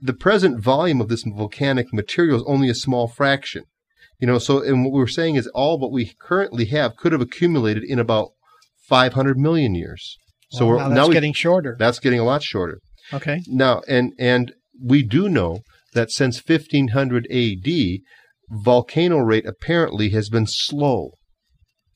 The 0.00 0.14
present 0.14 0.60
volume 0.60 1.00
of 1.00 1.06
this 1.08 1.22
volcanic 1.22 1.92
material 1.92 2.38
is 2.38 2.44
only 2.48 2.68
a 2.68 2.74
small 2.74 3.06
fraction. 3.06 3.62
You 4.20 4.26
know, 4.26 4.38
so 4.38 4.62
and 4.62 4.84
what 4.84 4.92
we're 4.92 5.06
saying 5.06 5.36
is 5.36 5.46
all 5.48 5.78
what 5.78 5.92
we 5.92 6.12
currently 6.20 6.64
have 6.66 6.96
could 6.96 7.12
have 7.12 7.20
accumulated 7.20 7.84
in 7.84 7.98
about 7.98 8.30
500 8.88 9.38
million 9.38 9.74
years. 9.74 10.16
So 10.50 10.66
Well, 10.66 10.76
we're 10.76 10.88
now 10.88 10.94
that's 10.94 11.08
we- 11.08 11.14
getting 11.14 11.32
shorter. 11.34 11.76
that's 11.78 11.98
getting 12.00 12.18
a 12.20 12.24
lot 12.24 12.42
shorter. 12.42 12.80
okay. 13.12 13.42
Now, 13.46 13.82
and 13.88 14.12
and 14.18 14.52
we 14.82 15.02
do 15.02 15.28
know 15.28 15.60
that 15.94 16.10
since 16.10 16.42
1500 16.44 17.26
AD, 17.30 18.00
volcano 18.50 19.18
rate 19.18 19.46
apparently 19.46 20.10
has 20.10 20.28
been 20.28 20.46
slow. 20.46 21.12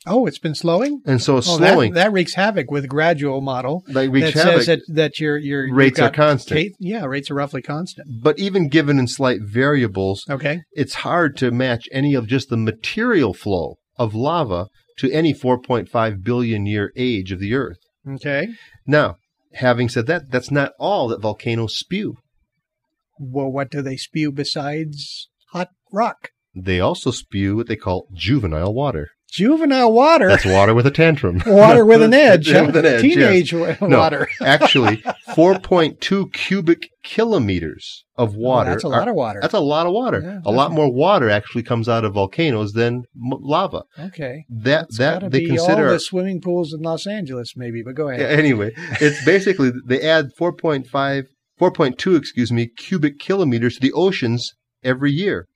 Oh, 0.06 0.26
it's 0.26 0.38
been 0.38 0.54
slowing. 0.54 1.00
and 1.06 1.22
so 1.22 1.36
it's 1.38 1.48
Oh, 1.48 1.58
slowing. 1.58 1.92
that, 1.92 2.04
that 2.06 2.12
wreaks 2.12 2.34
havoc 2.34 2.70
with 2.70 2.88
gradual 2.88 3.40
model. 3.40 3.84
like 3.88 4.10
wreaks 4.10 4.34
that 4.34 4.44
havoc. 4.46 4.62
says 4.62 4.66
that, 4.66 4.80
that 4.94 5.20
your 5.20 5.36
your 5.38 5.72
Rates 5.72 6.00
are 6.00 6.10
constant. 6.10 6.58
ca- 6.60 6.74
yeah, 6.80 7.04
rates 7.04 7.30
are 7.30 7.34
roughly 7.34 7.62
constant. 7.62 8.08
but 8.22 8.38
even 8.38 8.68
given 8.68 8.98
in 8.98 9.06
slight 9.06 9.40
variables, 9.42 10.24
Okay. 10.28 10.62
it's 10.72 10.94
hard 10.94 11.36
to 11.38 11.50
match 11.50 11.88
any 11.92 12.14
of 12.14 12.26
just 12.26 12.48
the 12.48 12.56
material 12.56 13.32
flow 13.34 13.76
of 13.96 14.14
lava 14.14 14.66
to 14.98 15.10
any 15.12 15.32
4.5 15.32 16.22
billion 16.22 16.66
year 16.66 16.92
age 16.96 17.30
of 17.32 17.38
the 17.40 17.54
Earth. 17.54 17.78
Okay. 18.16 18.48
Now, 18.86 19.16
having 19.54 19.88
said 19.88 20.06
that, 20.06 20.30
that's 20.30 20.50
not 20.50 20.72
all 20.78 21.08
that 21.08 21.20
volcanoes 21.20 21.76
spew. 21.78 22.16
Well, 23.18 23.50
what 23.52 23.70
do 23.70 23.82
they 23.82 23.96
spew 23.96 24.32
besides 24.32 25.28
hot 25.52 25.68
rock? 25.92 26.30
They 26.54 26.80
also 26.80 27.10
spew 27.10 27.56
what 27.56 27.68
they 27.68 27.76
call 27.76 28.08
juvenile 28.12 28.74
water. 28.74 29.08
Juvenile 29.32 29.90
water. 29.92 30.28
That's 30.28 30.44
water 30.44 30.74
with 30.74 30.86
a 30.86 30.90
tantrum. 30.90 31.42
water 31.46 31.86
with 31.86 32.02
an 32.02 32.12
edge. 32.12 32.50
Yeah, 32.50 32.66
with 32.66 32.76
an 32.76 32.84
edge, 32.84 33.02
yes. 33.02 33.14
Teenage 33.14 33.54
wa- 33.54 33.88
No, 33.88 34.26
actually, 34.42 34.98
4.2 35.30 36.32
cubic 36.34 36.90
kilometers 37.02 38.04
of 38.16 38.34
oh, 38.36 38.38
water. 38.38 38.70
Oh, 38.70 38.72
that's 38.74 38.84
a 38.84 38.88
are- 38.88 38.90
lot 38.90 39.08
of 39.08 39.14
water. 39.14 39.38
That's 39.40 39.54
a 39.54 39.60
lot 39.60 39.86
of 39.86 39.92
water. 39.94 40.20
Yeah, 40.20 40.40
a 40.44 40.52
lot 40.52 40.70
more 40.72 40.92
water 40.92 41.30
actually 41.30 41.62
comes 41.62 41.88
out 41.88 42.04
of 42.04 42.12
volcanoes 42.12 42.72
than 42.72 43.04
m- 43.16 43.38
lava. 43.40 43.84
Okay. 43.98 44.44
That 44.50 44.84
It's 44.88 44.98
that 44.98 45.30
they 45.30 45.46
consider 45.46 45.86
all 45.86 45.92
the 45.94 46.00
swimming 46.00 46.40
pools 46.42 46.74
in 46.74 46.82
Los 46.82 47.06
Angeles, 47.06 47.54
maybe. 47.56 47.82
But 47.82 47.94
go 47.94 48.08
Yeah, 48.10 48.16
ahead. 48.16 48.38
anyway, 48.38 48.72
it's 49.00 49.24
basically 49.24 49.72
they 49.86 50.02
add 50.02 50.30
4.5, 50.38 51.26
4.2, 51.58 52.16
excuse 52.18 52.52
me, 52.52 52.66
cubic 52.66 53.18
kilometers 53.18 53.76
to 53.76 53.80
the 53.80 53.92
oceans 53.92 54.52
every 54.84 55.12
year. 55.12 55.48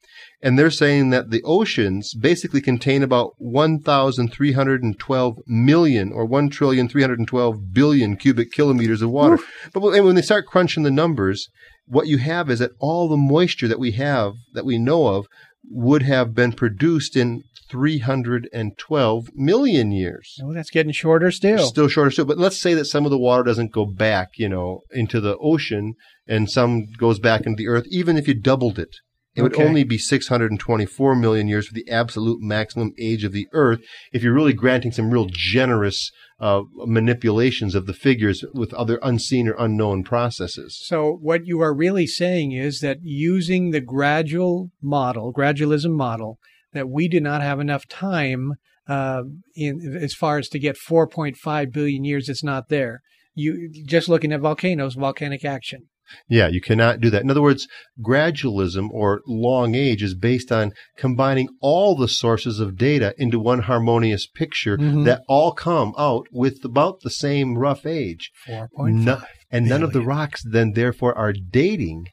And 0.43 0.59
they're 0.59 0.71
saying 0.71 1.11
that 1.11 1.31
the 1.31 1.43
oceans 1.45 2.15
basically 2.15 2.61
contain 2.61 3.03
about 3.03 3.33
1,312 3.39 5.39
million 5.47 6.13
or 6.13 6.25
1,312 6.25 7.73
billion 7.73 8.17
cubic 8.17 8.53
kilometers 8.53 9.03
of 9.03 9.11
water. 9.11 9.39
But 9.73 9.81
when 9.81 10.05
when 10.05 10.15
they 10.15 10.23
start 10.23 10.47
crunching 10.47 10.83
the 10.83 10.91
numbers, 10.91 11.49
what 11.87 12.07
you 12.07 12.19
have 12.19 12.51
is 12.51 12.59
that 12.59 12.73
all 12.81 13.09
the 13.09 13.17
moisture 13.17 13.69
that 13.69 13.79
we 13.79 13.93
have, 13.93 14.35
that 14.53 14.67
we 14.67 14.79
know 14.79 15.09
of, 15.09 15.27
would 15.69 16.03
have 16.03 16.35
been 16.35 16.53
produced 16.53 17.17
in 17.17 17.43
312 17.69 19.29
million 19.35 19.91
years 19.91 20.39
Oh, 20.43 20.53
that's 20.53 20.71
getting 20.71 20.93
shorter 20.93 21.31
still. 21.33 21.67
still 21.67 21.89
shorter 21.89 22.11
still. 22.11 22.25
But 22.25 22.39
let's 22.39 22.61
say 22.61 22.75
that 22.75 22.85
some 22.85 23.05
of 23.05 23.11
the 23.11 23.19
water 23.19 23.43
doesn't 23.43 23.73
go 23.73 23.85
back, 23.85 24.31
you 24.37 24.49
know, 24.49 24.83
into 24.93 25.21
the 25.21 25.37
ocean, 25.39 25.95
and 26.27 26.51
some 26.51 26.87
goes 26.99 27.19
back 27.19 27.47
into 27.47 27.57
the 27.57 27.69
earth. 27.69 27.85
Even 27.89 28.17
if 28.17 28.29
you 28.29 28.35
doubled 28.35 28.79
it, 28.79 28.97
it 29.37 29.43
would 29.43 29.55
Okay. 29.55 29.65
only 29.65 29.85
be 29.85 29.99
624 29.99 31.15
million 31.15 31.47
years 31.47 31.69
for 31.69 31.75
the 31.75 31.89
absolute 31.91 32.41
maximum 32.41 32.93
age 32.99 33.23
of 33.23 33.33
the 33.33 33.47
earth. 33.53 33.81
If 34.13 34.23
you're 34.23 34.33
really 34.35 34.55
granting 34.55 34.93
some 34.93 35.11
real 35.11 35.27
generous 35.31 36.11
uh, 36.41 36.63
manipulations 36.75 37.75
of 37.75 37.87
the 37.87 37.95
figures 37.95 38.45
with 38.53 38.75
other 38.75 38.99
unseen 39.03 39.49
or 39.49 39.55
unknown 39.59 40.05
processes. 40.05 40.79
So 40.87 41.13
what 41.21 41.47
you 41.47 41.61
are 41.61 41.75
really 41.75 42.07
saying 42.07 42.53
is 42.53 42.81
that 42.81 42.99
using 43.03 43.71
the 43.71 43.81
gradual 43.81 44.71
model, 44.83 45.33
gradualism 45.33 45.93
model, 45.93 46.39
that 46.73 46.89
we 46.89 47.09
do 47.09 47.21
not 47.21 47.41
have 47.43 47.59
enough 47.61 47.87
time 47.89 48.55
uh, 48.89 49.23
in 49.55 49.99
as 50.01 50.15
far 50.15 50.39
as 50.39 50.49
to 50.51 50.59
get 50.59 50.77
4.5 50.77 51.73
billion 51.73 52.05
years. 52.05 52.29
It's 52.29 52.45
not 52.45 52.69
there. 52.69 53.01
You 53.35 53.71
just 53.85 54.09
looking 54.09 54.33
at 54.33 54.41
volcanoes, 54.41 54.95
volcanic 54.95 55.45
action. 55.45 55.89
Yeah, 56.29 56.49
you 56.49 56.61
cannot 56.61 57.01
do 57.01 57.11
that. 57.11 57.23
In 57.23 57.31
other 57.31 57.43
words, 57.43 57.67
gradualism 58.01 58.89
or 58.91 59.21
long 59.27 59.75
age 59.75 60.03
is 60.03 60.15
based 60.15 60.51
on 60.53 60.73
combining 60.97 61.49
all 61.61 61.97
the 61.97 62.09
sources 62.09 62.61
of 62.61 62.77
data 62.77 63.15
into 63.19 63.39
one 63.39 63.61
harmonious 63.63 64.27
picture 64.27 64.77
Mhm. 64.79 65.05
that 65.05 65.23
all 65.29 65.53
come 65.53 65.93
out 65.99 66.27
with 66.33 66.65
about 66.65 67.01
the 67.03 67.11
same 67.11 67.57
rough 67.59 67.85
age. 67.87 68.31
4.5. 68.47 69.05
No- 69.05 69.23
and 69.51 69.69
none 69.69 69.83
of 69.83 69.93
the 69.93 70.03
rocks 70.03 70.43
then 70.45 70.73
therefore 70.73 71.17
are 71.17 71.33
dating 71.33 72.07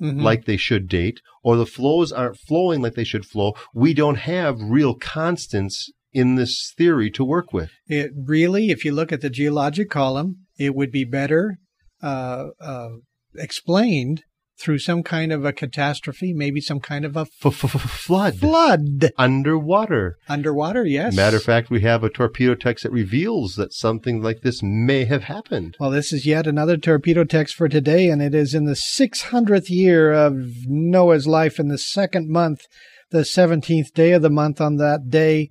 Mhm. 0.00 0.22
like 0.22 0.44
they 0.44 0.56
should 0.56 0.88
date, 0.88 1.20
or 1.42 1.56
the 1.56 1.66
flows 1.66 2.12
aren't 2.12 2.38
flowing 2.38 2.82
like 2.82 2.94
they 2.94 3.04
should 3.04 3.24
flow. 3.24 3.52
We 3.74 3.94
don't 3.94 4.18
have 4.18 4.60
real 4.60 4.94
constants 4.94 5.90
in 6.12 6.34
this 6.36 6.72
theory 6.76 7.10
to 7.12 7.24
work 7.24 7.52
with. 7.52 7.70
It 7.88 8.10
really, 8.14 8.70
if 8.70 8.84
you 8.84 8.92
look 8.92 9.12
at 9.12 9.20
the 9.20 9.30
geologic 9.30 9.90
column, 9.90 10.36
it 10.58 10.74
would 10.74 10.90
be 10.90 11.04
better 11.04 11.58
uh, 12.02 12.48
uh, 12.60 12.88
explained 13.36 14.22
through 14.56 14.78
some 14.78 15.02
kind 15.02 15.32
of 15.32 15.44
a 15.44 15.52
catastrophe, 15.52 16.32
maybe 16.32 16.60
some 16.60 16.78
kind 16.78 17.04
of 17.04 17.16
a 17.16 17.24
Flood. 17.26 18.36
flood 18.38 19.10
Underwater. 19.18 20.16
underwater. 20.28 20.84
Yes. 20.86 21.16
Matter 21.16 21.38
of 21.38 21.42
fact, 21.42 21.70
we 21.70 21.80
have 21.80 22.04
a 22.04 22.08
torpedo 22.08 22.54
text 22.54 22.84
that 22.84 22.92
reveals 22.92 23.56
that 23.56 23.72
something 23.72 24.22
like 24.22 24.42
this 24.42 24.60
may 24.62 25.06
have 25.06 25.24
happened. 25.24 25.76
Well, 25.80 25.90
this 25.90 26.12
is 26.12 26.24
yet 26.24 26.46
another 26.46 26.76
torpedo 26.76 27.24
text 27.24 27.56
for 27.56 27.68
today, 27.68 28.08
and 28.08 28.22
it 28.22 28.32
is 28.34 28.54
in 28.54 28.64
the 28.64 28.72
600th 28.74 29.68
year 29.70 30.12
of 30.12 30.34
Noah's 30.66 31.26
life 31.26 31.58
in 31.58 31.66
the 31.66 31.78
second 31.78 32.30
month, 32.30 32.60
the 33.10 33.22
17th 33.22 33.92
day 33.92 34.12
of 34.12 34.22
the 34.22 34.30
month. 34.30 34.60
On 34.60 34.76
that 34.76 35.10
day, 35.10 35.50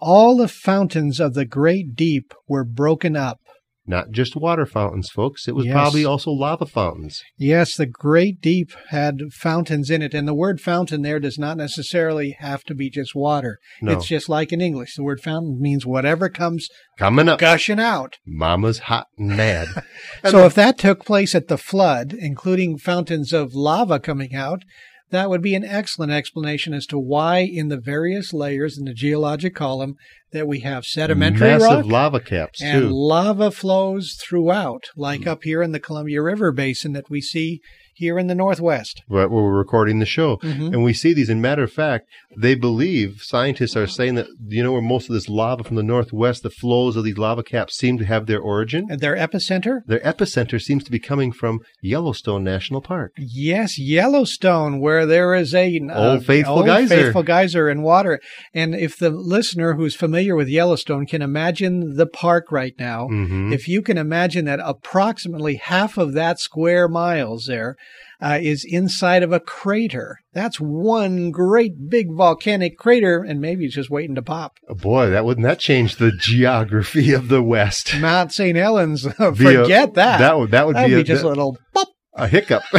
all 0.00 0.38
the 0.38 0.48
fountains 0.48 1.20
of 1.20 1.34
the 1.34 1.44
great 1.44 1.94
deep 1.94 2.32
were 2.48 2.64
broken 2.64 3.14
up. 3.14 3.40
Not 3.88 4.10
just 4.10 4.36
water 4.36 4.66
fountains, 4.66 5.08
folks. 5.08 5.48
It 5.48 5.54
was 5.56 5.64
Yes. 5.64 5.72
probably 5.72 6.04
also 6.04 6.30
lava 6.30 6.66
fountains. 6.66 7.22
Yes, 7.38 7.74
the 7.74 7.86
great 7.86 8.40
deep 8.42 8.70
had 8.90 9.32
fountains 9.32 9.88
in 9.90 10.02
it, 10.02 10.12
and 10.12 10.28
the 10.28 10.34
word 10.34 10.60
fountain 10.60 11.00
there 11.00 11.18
does 11.18 11.38
not 11.38 11.56
necessarily 11.56 12.36
have 12.38 12.64
to 12.64 12.74
be 12.74 12.90
just 12.90 13.14
water. 13.14 13.58
No. 13.80 13.92
It's 13.92 14.06
just 14.06 14.28
like 14.28 14.52
in 14.52 14.60
English. 14.60 14.94
The 14.94 15.02
word 15.02 15.22
fountain 15.22 15.58
means 15.58 15.86
whatever 15.86 16.28
comes 16.28 16.68
Coming 16.98 17.28
up, 17.30 17.38
gushing 17.38 17.80
out. 17.80 18.18
Mama's 18.26 18.80
hot 18.80 19.06
and 19.16 19.36
mad. 19.36 19.68
So 20.28 20.44
if 20.44 20.54
that 20.54 20.76
took 20.78 21.04
place 21.06 21.34
at 21.34 21.48
the 21.48 21.56
flood, 21.56 22.12
including 22.12 22.76
fountains 22.76 23.32
of 23.32 23.54
lava 23.54 23.98
coming 24.00 24.34
out, 24.34 24.64
that 25.10 25.30
would 25.30 25.40
be 25.40 25.54
an 25.54 25.64
excellent 25.64 26.12
explanation 26.12 26.74
as 26.74 26.84
to 26.86 26.98
why 26.98 27.38
in 27.38 27.68
the 27.68 27.80
various 27.80 28.34
layers 28.34 28.76
in 28.76 28.84
the 28.84 28.92
geologic 28.92 29.54
column 29.54 29.94
that 30.32 30.46
we 30.46 30.60
have 30.60 30.84
sedimentary 30.84 31.48
Massive 31.48 31.66
rock 31.68 31.86
lava 31.86 32.20
caps, 32.20 32.62
and 32.62 32.84
too. 32.84 32.88
lava 32.90 33.50
flows 33.50 34.16
throughout, 34.20 34.84
like 34.96 35.26
up 35.26 35.42
here 35.44 35.62
in 35.62 35.72
the 35.72 35.80
Columbia 35.80 36.22
River 36.22 36.52
Basin 36.52 36.92
that 36.92 37.08
we 37.10 37.20
see 37.20 37.60
here 37.94 38.16
in 38.16 38.28
the 38.28 38.34
Northwest. 38.34 39.02
Right 39.08 39.28
where 39.28 39.42
we're 39.42 39.58
recording 39.58 39.98
the 39.98 40.06
show. 40.06 40.36
Mhm. 40.36 40.72
And 40.72 40.84
we 40.84 40.92
see 40.92 41.12
these. 41.12 41.28
And 41.28 41.42
matter 41.42 41.64
of 41.64 41.72
fact, 41.72 42.06
they 42.40 42.54
believe, 42.54 43.22
scientists 43.22 43.76
are 43.76 43.88
saying 43.88 44.14
that, 44.14 44.28
you 44.46 44.62
know, 44.62 44.70
where 44.70 44.80
most 44.80 45.08
of 45.08 45.14
this 45.14 45.28
lava 45.28 45.64
from 45.64 45.74
the 45.74 45.82
Northwest, 45.82 46.44
the 46.44 46.50
flows 46.50 46.94
of 46.94 47.02
these 47.02 47.18
lava 47.18 47.42
caps 47.42 47.76
seem 47.76 47.98
to 47.98 48.04
have 48.04 48.26
their 48.26 48.38
origin? 48.38 48.86
And 48.88 49.00
their 49.00 49.16
epicenter? 49.16 49.80
Their 49.88 49.98
epicenter 49.98 50.62
seems 50.62 50.84
to 50.84 50.92
be 50.92 51.00
coming 51.00 51.32
from 51.32 51.58
Yellowstone 51.82 52.44
National 52.44 52.80
Park. 52.80 53.14
Yes, 53.18 53.80
Yellowstone, 53.80 54.78
where 54.78 55.04
there 55.04 55.34
is 55.34 55.52
a 55.52 55.80
Old 55.92 56.24
faithful 56.24 56.58
old 56.58 56.66
geyser. 56.66 56.88
faithful 56.94 57.24
geyser 57.24 57.68
in 57.68 57.82
water. 57.82 58.20
And 58.54 58.76
if 58.76 58.96
the 58.96 59.10
listener 59.10 59.74
who's 59.74 59.96
familiar 59.96 60.17
with 60.36 60.48
Yellowstone 60.48 61.06
can 61.06 61.22
imagine 61.22 61.96
the 61.96 62.06
park 62.06 62.50
right 62.50 62.74
now, 62.78 63.08
Mhm. 63.08 63.52
if 63.52 63.68
you 63.68 63.82
can 63.82 63.96
imagine 63.98 64.44
that 64.46 64.60
approximately 64.62 65.56
half 65.56 65.96
of 65.98 66.12
that 66.14 66.38
square 66.40 66.88
miles 66.88 67.46
there 67.46 67.76
uh, 68.20 68.38
is 68.40 68.64
inside 68.68 69.22
of 69.22 69.32
a 69.32 69.38
crater. 69.38 70.18
That's 70.34 70.58
one 70.58 71.30
great 71.30 71.88
big 71.88 72.08
volcanic 72.12 72.76
crater, 72.76 73.22
and 73.22 73.40
maybe 73.40 73.64
it's 73.64 73.74
just 73.76 73.90
waiting 73.90 74.16
to 74.16 74.22
pop. 74.22 74.54
Oh, 74.68 74.74
Boy, 74.74 75.10
that 75.10 75.24
wouldn't 75.24 75.46
that 75.46 75.60
change 75.60 75.96
the 75.96 76.10
geography 76.10 77.12
of 77.12 77.28
the 77.28 77.42
West? 77.42 77.94
Mount 78.00 78.32
St. 78.32 78.56
Helens, 78.56 79.04
Be 79.18 79.20
a- 79.20 79.32
forget 79.62 79.94
that. 79.94 80.18
That 80.18 80.36
would 80.38 80.50
that 80.50 80.66
would 80.66 80.74
be, 80.76 80.86
be 80.86 80.94
a, 80.94 81.04
just 81.04 81.22
a 81.22 81.28
little 81.28 81.56
pop. 81.74 81.88
A 82.18 82.28
hiccup. 82.28 82.62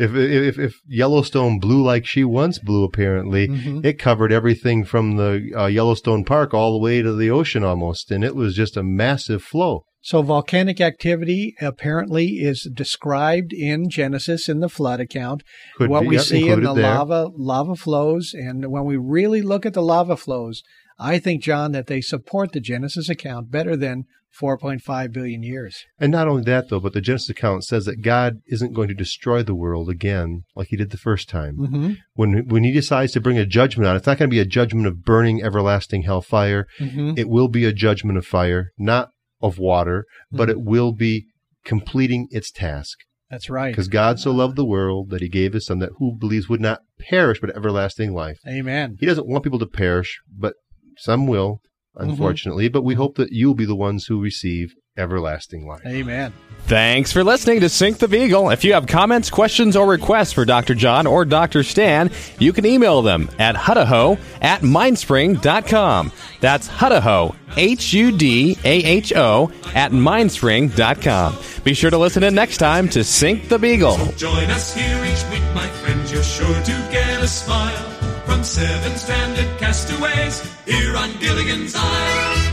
if, 0.00 0.14
if 0.14 0.58
if 0.58 0.74
Yellowstone 0.86 1.58
blew 1.58 1.82
like 1.82 2.06
she 2.06 2.24
once 2.24 2.58
blew, 2.58 2.84
apparently 2.84 3.48
Mhm. 3.48 3.84
it 3.84 3.98
covered 3.98 4.32
everything 4.32 4.84
from 4.84 5.16
the 5.16 5.52
uh, 5.56 5.66
Yellowstone 5.66 6.24
Park 6.24 6.54
all 6.54 6.72
the 6.72 6.78
way 6.82 7.02
to 7.02 7.12
the 7.14 7.30
ocean 7.30 7.64
almost, 7.64 8.10
and 8.10 8.24
it 8.24 8.34
was 8.34 8.54
just 8.54 8.76
a 8.76 8.82
massive 8.82 9.42
flow. 9.42 9.84
So 10.02 10.22
volcanic 10.22 10.80
activity 10.80 11.54
apparently 11.60 12.38
is 12.38 12.68
described 12.72 13.52
in 13.52 13.90
Genesis 13.90 14.48
in 14.48 14.60
the 14.60 14.68
flood 14.70 14.98
account. 14.98 15.42
Could 15.76 15.90
what 15.90 16.02
be, 16.02 16.08
we 16.08 16.16
yep, 16.16 16.24
see 16.24 16.48
in 16.48 16.62
the 16.62 16.72
there. 16.72 16.94
lava 16.94 17.30
lava 17.36 17.76
flows, 17.76 18.32
and 18.32 18.70
when 18.70 18.84
we 18.84 18.96
really 18.96 19.42
look 19.42 19.66
at 19.66 19.74
the 19.74 19.82
lava 19.82 20.16
flows, 20.16 20.62
I 20.98 21.18
think 21.18 21.42
John 21.42 21.72
that 21.72 21.86
they 21.86 22.00
support 22.00 22.52
the 22.52 22.60
Genesis 22.60 23.08
account 23.10 23.50
better 23.50 23.76
than 23.76 24.04
4.5 24.38 25.12
billion 25.12 25.42
years. 25.42 25.84
And 25.98 26.12
not 26.12 26.28
only 26.28 26.42
that, 26.44 26.68
though, 26.68 26.80
but 26.80 26.92
the 26.92 27.00
Genesis 27.00 27.30
account 27.30 27.64
says 27.64 27.84
that 27.84 28.02
God 28.02 28.40
isn't 28.46 28.74
going 28.74 28.88
to 28.88 28.94
destroy 28.94 29.42
the 29.42 29.54
world 29.54 29.88
again 29.88 30.44
like 30.54 30.68
He 30.68 30.76
did 30.76 30.90
the 30.90 30.96
first 30.96 31.28
time. 31.28 31.56
Mm-hmm. 31.56 31.92
When 32.14 32.46
when 32.48 32.64
He 32.64 32.72
decides 32.72 33.12
to 33.12 33.20
bring 33.20 33.38
a 33.38 33.46
judgment 33.46 33.88
on, 33.88 33.94
it, 33.94 33.98
it's 33.98 34.06
not 34.06 34.18
going 34.18 34.30
to 34.30 34.34
be 34.34 34.40
a 34.40 34.46
judgment 34.46 34.86
of 34.86 35.02
burning 35.02 35.42
everlasting 35.42 36.02
hellfire. 36.02 36.66
Mm-hmm. 36.78 37.14
It 37.16 37.28
will 37.28 37.48
be 37.48 37.64
a 37.64 37.72
judgment 37.72 38.18
of 38.18 38.26
fire, 38.26 38.70
not 38.78 39.10
of 39.40 39.58
water, 39.58 40.06
but 40.30 40.50
it 40.50 40.60
will 40.60 40.92
be 40.92 41.26
completing 41.64 42.28
its 42.30 42.50
task. 42.50 42.98
That's 43.30 43.48
right. 43.48 43.70
Because 43.70 43.88
God 43.88 44.18
so 44.18 44.32
loved 44.32 44.56
the 44.56 44.64
world 44.64 45.10
that 45.10 45.22
He 45.22 45.28
gave 45.28 45.52
His 45.52 45.66
Son 45.66 45.78
that 45.78 45.92
who 45.98 46.16
believes 46.16 46.48
would 46.48 46.60
not 46.60 46.80
perish 46.98 47.40
but 47.40 47.54
everlasting 47.56 48.12
life. 48.12 48.38
Amen. 48.46 48.96
He 48.98 49.06
doesn't 49.06 49.28
want 49.28 49.44
people 49.44 49.58
to 49.60 49.66
perish, 49.66 50.20
but 50.28 50.54
some 50.96 51.26
will. 51.26 51.60
Mm-hmm. 51.96 52.10
unfortunately, 52.10 52.68
but 52.68 52.82
we 52.82 52.94
hope 52.94 53.16
that 53.16 53.32
you'll 53.32 53.54
be 53.54 53.64
the 53.64 53.74
ones 53.74 54.06
who 54.06 54.20
receive 54.20 54.76
everlasting 54.96 55.66
life. 55.66 55.82
Amen. 55.86 56.32
Thanks 56.66 57.10
for 57.10 57.24
listening 57.24 57.60
to 57.60 57.68
Sink 57.68 57.98
the 57.98 58.06
Beagle. 58.06 58.50
If 58.50 58.64
you 58.64 58.74
have 58.74 58.86
comments, 58.86 59.28
questions, 59.28 59.74
or 59.74 59.86
requests 59.88 60.32
for 60.32 60.44
Dr. 60.44 60.74
John 60.74 61.06
or 61.06 61.24
Dr. 61.24 61.64
Stan, 61.64 62.10
you 62.38 62.52
can 62.52 62.64
email 62.64 63.02
them 63.02 63.28
at 63.40 63.56
hudaho 63.56 64.20
at 64.40 64.60
mindspring.com. 64.60 66.12
That's 66.40 66.68
hudaho, 66.68 67.34
H-U-D-A-H-O, 67.56 69.52
at 69.74 69.90
mindspring.com. 69.90 71.38
Be 71.64 71.74
sure 71.74 71.90
to 71.90 71.98
listen 71.98 72.22
in 72.22 72.34
next 72.34 72.58
time 72.58 72.88
to 72.90 73.02
Sink 73.02 73.48
the 73.48 73.58
Beagle. 73.58 73.96
Join 74.12 74.48
us 74.50 74.72
here 74.74 75.04
each 75.04 75.24
week, 75.30 75.42
my 75.54 75.66
friends. 75.68 76.12
You're 76.12 76.22
sure 76.22 76.62
to 76.62 76.88
get 76.92 77.20
a 77.22 77.26
smile 77.28 77.99
from 78.30 78.44
seven 78.44 78.96
stranded 78.96 79.58
castaways 79.58 80.40
here 80.64 80.96
on 80.96 81.10
Gilligan's 81.18 81.74
Isle. 81.76 82.49